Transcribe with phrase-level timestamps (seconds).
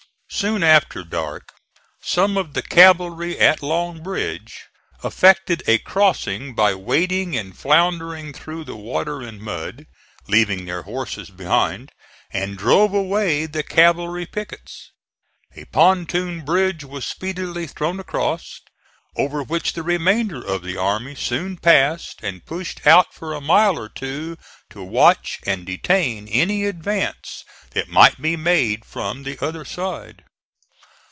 [0.33, 1.51] Soon after dark
[2.01, 4.63] some of the cavalry at Long Bridge
[5.03, 9.85] effected a crossing by wading and floundering through the water and mud,
[10.29, 11.91] leaving their horses behind,
[12.31, 14.91] and drove away the cavalry pickets.
[15.57, 18.61] A pontoon bridge was speedily thrown across,
[19.17, 23.77] over which the remainder of the army soon passed and pushed out for a mile
[23.77, 24.37] or two
[24.69, 30.23] to watch and detain any advance that might be made from the other side.